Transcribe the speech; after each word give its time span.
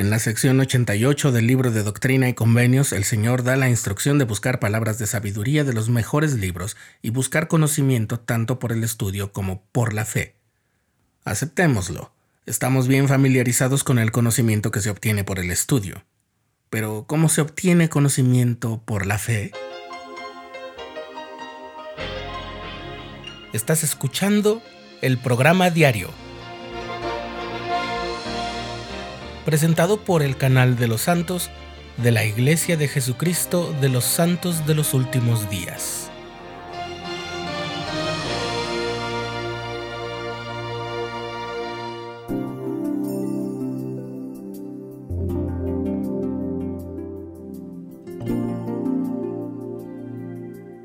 En 0.00 0.08
la 0.08 0.18
sección 0.18 0.58
88 0.58 1.30
del 1.30 1.46
libro 1.46 1.70
de 1.70 1.82
Doctrina 1.82 2.26
y 2.26 2.32
Convenios, 2.32 2.92
el 2.92 3.04
Señor 3.04 3.42
da 3.42 3.56
la 3.56 3.68
instrucción 3.68 4.16
de 4.16 4.24
buscar 4.24 4.58
palabras 4.58 4.98
de 4.98 5.06
sabiduría 5.06 5.62
de 5.62 5.74
los 5.74 5.90
mejores 5.90 6.32
libros 6.32 6.78
y 7.02 7.10
buscar 7.10 7.48
conocimiento 7.48 8.18
tanto 8.18 8.58
por 8.58 8.72
el 8.72 8.82
estudio 8.82 9.30
como 9.34 9.62
por 9.72 9.92
la 9.92 10.06
fe. 10.06 10.36
Aceptémoslo. 11.24 12.14
Estamos 12.46 12.88
bien 12.88 13.08
familiarizados 13.08 13.84
con 13.84 13.98
el 13.98 14.10
conocimiento 14.10 14.70
que 14.70 14.80
se 14.80 14.88
obtiene 14.88 15.22
por 15.22 15.38
el 15.38 15.50
estudio. 15.50 16.02
Pero, 16.70 17.04
¿cómo 17.06 17.28
se 17.28 17.42
obtiene 17.42 17.90
conocimiento 17.90 18.82
por 18.86 19.04
la 19.04 19.18
fe? 19.18 19.52
Estás 23.52 23.84
escuchando 23.84 24.62
el 25.02 25.18
programa 25.18 25.68
diario 25.68 26.08
presentado 29.50 30.04
por 30.04 30.22
el 30.22 30.36
canal 30.36 30.76
de 30.76 30.86
los 30.86 31.00
santos 31.00 31.50
de 31.96 32.12
la 32.12 32.24
Iglesia 32.24 32.76
de 32.76 32.86
Jesucristo 32.86 33.74
de 33.80 33.88
los 33.88 34.04
Santos 34.04 34.64
de 34.64 34.76
los 34.76 34.94
Últimos 34.94 35.50
Días. 35.50 36.08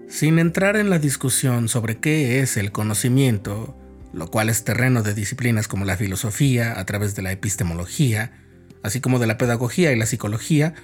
Sin 0.07 0.39
entrar 0.39 0.75
en 0.75 0.89
la 0.89 0.97
discusión 0.97 1.69
sobre 1.69 1.99
qué 1.99 2.39
es 2.39 2.57
el 2.57 2.71
conocimiento, 2.71 3.77
lo 4.11 4.31
cual 4.31 4.49
es 4.49 4.63
terreno 4.63 5.03
de 5.03 5.13
disciplinas 5.13 5.67
como 5.67 5.85
la 5.85 5.97
filosofía 5.97 6.79
a 6.79 6.85
través 6.87 7.15
de 7.15 7.21
la 7.21 7.31
epistemología, 7.31 8.41
así 8.85 9.01
como 9.01 9.17
de 9.17 9.25
la 9.25 9.39
pedagogía 9.39 9.91
y 9.91 9.97
la 9.97 10.05
psicología, 10.05 10.75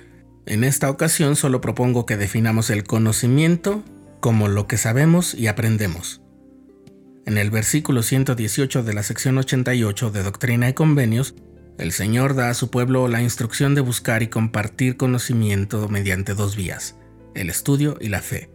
en 0.47 0.63
esta 0.63 0.89
ocasión 0.89 1.35
solo 1.35 1.61
propongo 1.61 2.07
que 2.07 2.17
definamos 2.17 2.71
el 2.71 2.83
conocimiento 2.83 3.83
como 4.19 4.47
lo 4.47 4.65
que 4.65 4.77
sabemos 4.77 5.35
y 5.35 5.45
aprendemos. 5.45 6.19
En 7.27 7.37
el 7.37 7.51
versículo 7.51 8.01
118 8.01 8.81
de 8.81 8.93
la 8.95 9.03
sección 9.03 9.37
88 9.37 10.09
de 10.09 10.23
Doctrina 10.23 10.67
y 10.67 10.73
Convenios, 10.73 11.35
el 11.77 11.91
Señor 11.91 12.33
da 12.33 12.49
a 12.49 12.55
su 12.55 12.71
pueblo 12.71 13.07
la 13.07 13.21
instrucción 13.21 13.75
de 13.75 13.81
buscar 13.81 14.23
y 14.23 14.29
compartir 14.29 14.97
conocimiento 14.97 15.87
mediante 15.87 16.33
dos 16.33 16.55
vías, 16.55 16.95
el 17.35 17.51
estudio 17.51 17.97
y 18.01 18.09
la 18.09 18.23
fe. 18.23 18.49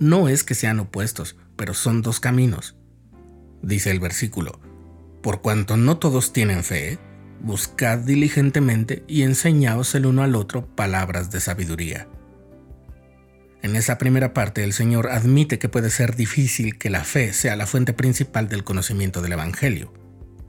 No 0.00 0.28
es 0.28 0.42
que 0.42 0.56
sean 0.56 0.80
opuestos, 0.80 1.36
pero 1.54 1.72
son 1.72 2.02
dos 2.02 2.18
caminos. 2.18 2.74
Dice 3.62 3.92
el 3.92 4.00
versículo, 4.00 4.58
por 5.22 5.40
cuanto 5.40 5.76
no 5.76 5.98
todos 5.98 6.32
tienen 6.32 6.64
fe, 6.64 6.98
buscad 7.40 7.98
diligentemente 7.98 9.04
y 9.06 9.22
enseñaos 9.22 9.94
el 9.94 10.06
uno 10.06 10.22
al 10.22 10.34
otro 10.34 10.66
palabras 10.66 11.30
de 11.30 11.40
sabiduría. 11.40 12.08
En 13.62 13.76
esa 13.76 13.98
primera 13.98 14.32
parte 14.32 14.64
el 14.64 14.72
Señor 14.72 15.10
admite 15.10 15.58
que 15.58 15.68
puede 15.68 15.90
ser 15.90 16.16
difícil 16.16 16.78
que 16.78 16.88
la 16.88 17.04
fe 17.04 17.32
sea 17.32 17.56
la 17.56 17.66
fuente 17.66 17.92
principal 17.92 18.48
del 18.48 18.64
conocimiento 18.64 19.20
del 19.20 19.32
Evangelio, 19.32 19.92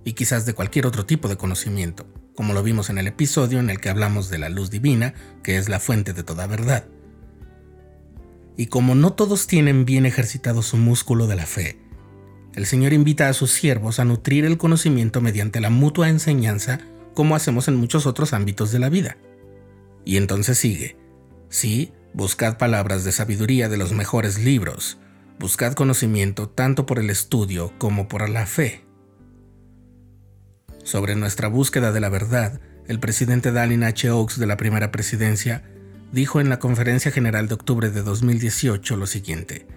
y 0.06 0.14
quizás 0.14 0.46
de 0.46 0.54
cualquier 0.54 0.86
otro 0.86 1.06
tipo 1.06 1.28
de 1.28 1.38
conocimiento, 1.38 2.08
como 2.36 2.54
lo 2.54 2.64
vimos 2.64 2.90
en 2.90 2.98
el 2.98 3.08
episodio 3.08 3.60
en 3.60 3.70
el 3.70 3.80
que 3.80 3.90
hablamos 3.90 4.30
de 4.30 4.40
la 4.40 4.50
luz 4.50 4.70
divina, 4.70 5.14
que 5.44 5.58
es 5.58 5.68
la 5.68 5.80
fuente 5.80 6.14
de 6.14 6.24
toda 6.24 6.48
verdad. 6.48 6.86
Y 8.56 8.68
como 8.68 8.96
no 8.96 9.14
todos 9.14 9.48
tienen 9.48 9.86
bien 9.86 10.06
ejercitado 10.06 10.62
su 10.62 10.78
músculo 10.78 11.28
de 11.28 11.36
la 11.36 11.46
fe, 11.46 11.81
el 12.56 12.66
Señor 12.66 12.94
invita 12.94 13.30
a 13.30 13.34
sus 13.34 13.52
siervos 13.52 14.00
a 14.00 14.06
nutrir 14.06 14.46
el 14.46 14.58
conocimiento 14.58 15.22
mediante 15.22 15.62
la 15.62 15.70
mutua 15.70 16.10
enseñanza 16.10 16.80
como 17.14 17.36
hacemos 17.36 17.68
en 17.68 17.76
muchos 17.76 18.06
otros 18.06 18.34
ámbitos 18.34 18.72
de 18.72 18.80
la 18.80 18.90
vida. 18.90 19.18
Y 20.06 20.18
entonces 20.18 20.58
sigue, 20.58 20.98
sí, 21.50 21.94
buscad 22.14 22.58
palabras 22.58 23.04
de 23.04 23.12
sabiduría 23.12 23.70
de 23.70 23.78
los 23.78 23.94
mejores 23.94 24.40
libros, 24.44 24.98
buscad 25.40 25.74
conocimiento 25.74 26.50
tanto 26.50 26.86
por 26.86 27.00
el 27.00 27.10
estudio 27.10 27.74
como 27.78 28.08
por 28.08 28.28
la 28.30 28.46
fe. 28.46 28.84
Sobre 30.84 31.16
nuestra 31.16 31.48
búsqueda 31.48 31.92
de 31.92 32.00
la 32.00 32.10
verdad, 32.10 32.60
el 32.88 33.00
presidente 33.00 33.52
Dallin 33.52 33.84
H. 33.84 34.10
Oaks 34.10 34.40
de 34.40 34.48
la 34.48 34.58
primera 34.58 34.92
presidencia 34.92 35.64
dijo 36.12 36.42
en 36.42 36.50
la 36.50 36.60
Conferencia 36.60 37.12
General 37.12 37.48
de 37.48 37.54
octubre 37.54 37.90
de 37.90 38.02
2018 38.02 38.98
lo 38.98 39.08
siguiente, 39.08 39.68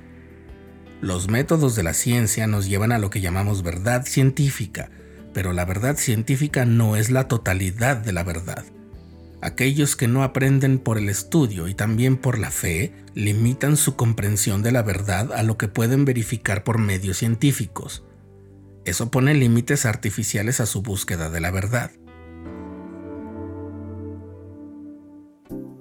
los 1.01 1.29
métodos 1.29 1.77
de 1.77 1.83
la 1.83 1.95
ciencia 1.95 2.47
nos 2.47 2.67
llevan 2.69 2.93
a 2.93 2.99
lo 2.99 3.11
que 3.11 3.21
llamamos 3.21 3.63
verdad 3.63 4.07
científica, 4.07 4.91
pero 5.33 5.53
la 5.53 5.65
verdad 5.65 5.97
científica 5.97 6.65
no 6.65 6.97
es 6.97 7.11
la 7.11 7.29
totalidad 7.29 7.97
de 7.97 8.13
la 8.13 8.23
verdad. 8.23 8.65
Aquellos 9.43 9.97
que 9.97 10.09
no 10.09 10.23
aprenden 10.23 10.79
por 10.79 10.97
el 10.97 11.11
estudio 11.11 11.69
y 11.69 11.75
también 11.75 12.17
por 12.17 12.39
la 12.39 12.51
fe 12.51 12.95
limitan 13.15 13.77
su 13.77 13.95
comprensión 13.95 14.63
de 14.63 14.73
la 14.73 14.83
verdad 14.83 15.33
a 15.35 15.43
lo 15.43 15.59
que 15.59 15.69
pueden 15.69 16.07
verificar 16.07 16.65
por 16.65 16.79
medios 16.79 17.19
científicos. 17.19 18.05
Eso 18.87 19.11
pone 19.11 19.35
límites 19.35 19.85
artificiales 19.85 20.61
a 20.61 20.67
su 20.67 20.81
búsqueda 20.81 21.29
de 21.29 21.41
la 21.41 21.51
verdad. 21.51 21.91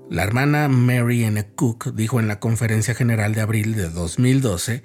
La 0.09 0.23
hermana 0.23 0.67
Mary 0.67 1.23
N. 1.23 1.43
Cook 1.55 1.93
dijo 1.95 2.19
en 2.19 2.27
la 2.27 2.39
Conferencia 2.39 2.93
General 2.93 3.33
de 3.33 3.41
abril 3.41 3.75
de 3.75 3.89
2012 3.89 4.83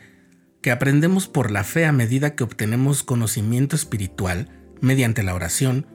que 0.62 0.70
aprendemos 0.70 1.28
por 1.28 1.50
la 1.50 1.64
fe 1.64 1.84
a 1.86 1.92
medida 1.92 2.34
que 2.34 2.44
obtenemos 2.44 3.02
conocimiento 3.02 3.76
espiritual 3.76 4.48
mediante 4.80 5.22
la 5.22 5.34
oración, 5.34 5.86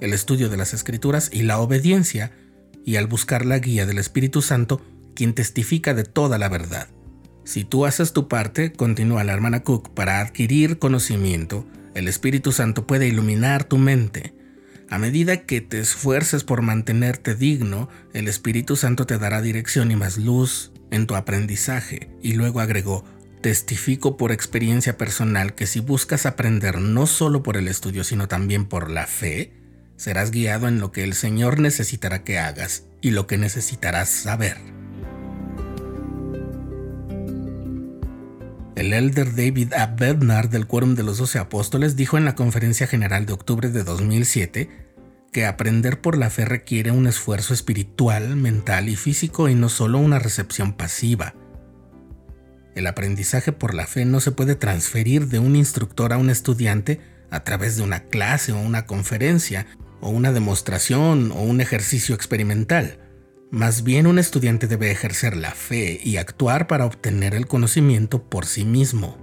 el 0.00 0.12
estudio 0.12 0.48
de 0.48 0.56
las 0.56 0.74
escrituras 0.74 1.30
y 1.32 1.42
la 1.42 1.58
obediencia, 1.58 2.32
y 2.84 2.96
al 2.96 3.06
buscar 3.06 3.46
la 3.46 3.58
guía 3.58 3.86
del 3.86 3.98
Espíritu 3.98 4.42
Santo, 4.42 4.80
quien 5.14 5.34
testifica 5.34 5.94
de 5.94 6.04
toda 6.04 6.38
la 6.38 6.48
verdad. 6.48 6.88
Si 7.44 7.64
tú 7.64 7.86
haces 7.86 8.12
tu 8.12 8.28
parte, 8.28 8.72
continúa 8.72 9.24
la 9.24 9.32
hermana 9.32 9.62
Cook, 9.62 9.90
para 9.94 10.20
adquirir 10.20 10.78
conocimiento, 10.78 11.66
el 11.94 12.08
Espíritu 12.08 12.52
Santo 12.52 12.86
puede 12.86 13.08
iluminar 13.08 13.64
tu 13.64 13.78
mente. 13.78 14.34
A 14.88 14.98
medida 14.98 15.38
que 15.44 15.60
te 15.60 15.80
esfuerces 15.80 16.44
por 16.44 16.62
mantenerte 16.62 17.34
digno, 17.34 17.88
el 18.12 18.28
Espíritu 18.28 18.76
Santo 18.76 19.06
te 19.06 19.18
dará 19.18 19.42
dirección 19.42 19.90
y 19.90 19.96
más 19.96 20.18
luz 20.18 20.72
en 20.90 21.06
tu 21.06 21.16
aprendizaje. 21.16 22.10
Y 22.22 22.34
luego 22.34 22.60
agregó, 22.60 23.04
Testifico 23.42 24.16
por 24.16 24.30
experiencia 24.30 24.96
personal 24.96 25.56
que 25.56 25.66
si 25.66 25.80
buscas 25.80 26.26
aprender 26.26 26.80
no 26.80 27.08
solo 27.08 27.42
por 27.42 27.56
el 27.56 27.66
estudio, 27.66 28.04
sino 28.04 28.28
también 28.28 28.66
por 28.66 28.88
la 28.88 29.08
fe, 29.08 29.52
serás 29.96 30.30
guiado 30.30 30.68
en 30.68 30.78
lo 30.78 30.92
que 30.92 31.02
el 31.02 31.12
Señor 31.12 31.58
necesitará 31.58 32.22
que 32.22 32.38
hagas 32.38 32.84
y 33.00 33.10
lo 33.10 33.26
que 33.26 33.38
necesitarás 33.38 34.08
saber. 34.08 34.58
El 38.76 38.92
elder 38.92 39.34
David 39.34 39.72
A. 39.72 39.86
Bednar 39.86 40.48
del 40.48 40.68
Quórum 40.68 40.94
de 40.94 41.02
los 41.02 41.18
Doce 41.18 41.40
Apóstoles 41.40 41.96
dijo 41.96 42.16
en 42.16 42.24
la 42.24 42.36
Conferencia 42.36 42.86
General 42.86 43.26
de 43.26 43.32
octubre 43.32 43.70
de 43.70 43.82
2007 43.82 44.70
que 45.32 45.46
aprender 45.46 46.00
por 46.00 46.16
la 46.16 46.30
fe 46.30 46.44
requiere 46.44 46.92
un 46.92 47.08
esfuerzo 47.08 47.54
espiritual, 47.54 48.36
mental 48.36 48.88
y 48.88 48.94
físico 48.94 49.48
y 49.48 49.56
no 49.56 49.68
solo 49.68 49.98
una 49.98 50.20
recepción 50.20 50.74
pasiva. 50.74 51.34
El 52.74 52.86
aprendizaje 52.86 53.52
por 53.52 53.74
la 53.74 53.86
fe 53.86 54.04
no 54.04 54.20
se 54.20 54.32
puede 54.32 54.54
transferir 54.54 55.28
de 55.28 55.38
un 55.38 55.56
instructor 55.56 56.12
a 56.12 56.18
un 56.18 56.30
estudiante 56.30 57.00
a 57.30 57.44
través 57.44 57.76
de 57.76 57.82
una 57.82 58.04
clase 58.04 58.52
o 58.52 58.58
una 58.58 58.86
conferencia 58.86 59.66
o 60.00 60.08
una 60.08 60.32
demostración 60.32 61.32
o 61.32 61.42
un 61.42 61.60
ejercicio 61.60 62.14
experimental. 62.14 62.98
Más 63.50 63.84
bien 63.84 64.06
un 64.06 64.18
estudiante 64.18 64.66
debe 64.66 64.90
ejercer 64.90 65.36
la 65.36 65.50
fe 65.50 66.00
y 66.02 66.16
actuar 66.16 66.66
para 66.66 66.86
obtener 66.86 67.34
el 67.34 67.46
conocimiento 67.46 68.22
por 68.22 68.46
sí 68.46 68.64
mismo. 68.64 69.18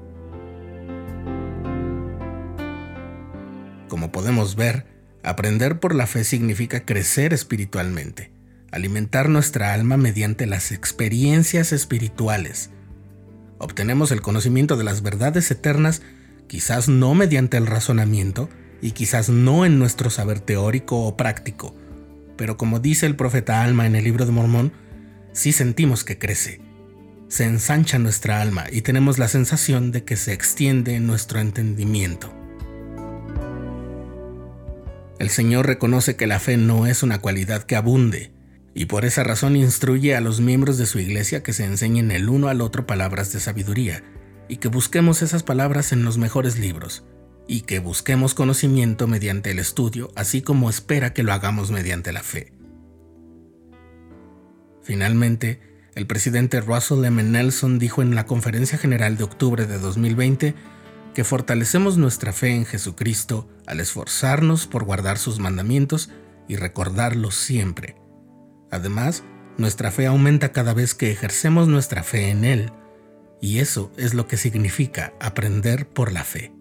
Como 3.88 4.12
podemos 4.12 4.56
ver, 4.56 4.86
aprender 5.24 5.80
por 5.80 5.96
la 5.96 6.06
fe 6.06 6.24
significa 6.24 6.86
crecer 6.86 7.34
espiritualmente, 7.34 8.32
alimentar 8.72 9.30
nuestra 9.30 9.74
alma 9.74 9.98
mediante 9.98 10.46
las 10.46 10.72
experiencias 10.72 11.74
espirituales, 11.74 12.70
obtenemos 13.60 14.12
el 14.12 14.22
conocimiento 14.22 14.76
de 14.76 14.84
las 14.84 15.04
verdades 15.04 15.52
eternas, 15.52 16.02
quizás 16.48 16.90
no 16.90 17.14
mediante 17.14 17.58
el 17.58 17.68
razonamiento 17.68 18.50
y 18.82 18.92
quizás 18.92 19.30
no 19.30 19.66
en 19.66 19.78
nuestro 19.78 20.10
saber 20.10 20.40
teórico 20.40 21.06
o 21.06 21.16
práctico, 21.16 21.76
pero 22.38 22.58
como 22.58 22.80
dice 22.80 23.06
el 23.06 23.16
profeta 23.16 23.64
Alma 23.64 23.86
en 23.86 23.96
el 23.96 24.06
libro 24.06 24.26
de 24.26 24.32
Mormón, 24.32 24.72
sí 25.34 25.52
sentimos 25.52 26.04
que 26.04 26.18
crece. 26.18 26.62
Se 27.28 27.44
ensancha 27.44 28.00
nuestra 28.00 28.42
alma 28.42 28.66
y 28.72 28.82
tenemos 28.82 29.20
la 29.20 29.28
sensación 29.28 29.92
de 29.92 30.04
que 30.04 30.16
se 30.16 30.34
extiende 30.34 31.00
nuestro 31.00 31.40
entendimiento. 31.40 32.34
El 35.20 35.30
Señor 35.30 35.68
reconoce 35.68 36.16
que 36.16 36.28
la 36.28 36.40
fe 36.40 36.58
no 36.58 36.88
es 36.88 37.04
una 37.04 37.20
cualidad 37.20 37.64
que 37.64 37.76
abunde, 37.76 38.32
y 38.74 38.86
por 38.86 39.06
esa 39.06 39.24
razón 39.24 39.56
instruye 39.56 40.16
a 40.16 40.22
los 40.22 40.42
miembros 40.42 40.78
de 40.78 40.86
su 40.86 41.00
iglesia 41.00 41.44
que 41.44 41.54
se 41.54 41.66
enseñen 41.66 42.12
el 42.12 42.30
uno 42.30 42.48
al 42.48 42.62
otro 42.62 42.86
palabras 42.86 43.34
de 43.34 43.40
sabiduría, 43.40 44.04
y 44.48 44.58
que 44.58 44.68
busquemos 44.68 45.22
esas 45.22 45.44
palabras 45.44 45.92
en 45.92 46.04
los 46.04 46.18
mejores 46.18 46.58
libros, 46.58 47.04
y 47.48 47.62
que 47.62 47.80
busquemos 47.80 48.34
conocimiento 48.34 49.08
mediante 49.08 49.52
el 49.52 49.60
estudio, 49.60 50.12
así 50.16 50.42
como 50.42 50.70
espera 50.70 51.14
que 51.14 51.24
lo 51.24 51.34
hagamos 51.34 51.72
mediante 51.72 52.12
la 52.12 52.24
fe. 52.24 52.54
Finalmente, 54.84 55.60
el 55.96 56.08
presidente 56.08 56.62
Russell 56.62 57.04
M. 57.04 57.22
Nelson 57.24 57.80
dijo 57.80 58.02
en 58.02 58.16
la 58.16 58.26
Conferencia 58.26 58.78
General 58.78 59.18
de 59.18 59.24
octubre 59.24 59.66
de 59.66 59.78
2020 59.80 60.56
que 61.14 61.24
fortalecemos 61.24 61.98
nuestra 61.98 62.34
fe 62.34 62.56
en 62.56 62.66
Jesucristo 62.66 63.50
al 63.66 63.80
esforzarnos 63.80 64.68
por 64.68 64.86
guardar 64.86 65.18
sus 65.18 65.40
mandamientos 65.40 66.10
y 66.48 66.56
recordarlos 66.56 67.36
siempre. 67.36 67.96
Además, 68.72 69.24
nuestra 69.58 69.92
fe 69.92 70.06
aumenta 70.06 70.52
cada 70.52 70.74
vez 70.74 70.96
que 70.96 71.12
ejercemos 71.12 71.68
nuestra 71.68 72.04
fe 72.04 72.30
en 72.30 72.46
Él, 72.46 72.72
y 73.42 73.60
eso 73.60 73.92
es 73.98 74.14
lo 74.14 74.28
que 74.28 74.38
significa 74.38 75.14
aprender 75.20 75.88
por 75.88 76.12
la 76.12 76.24
fe. 76.24 76.52